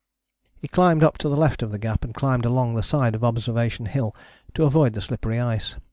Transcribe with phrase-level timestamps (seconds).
[0.57, 3.23] He climbed up to the left of the Gap and climbed along the side of
[3.23, 4.15] Observation Hill
[4.55, 5.75] to avoid the slippery ice.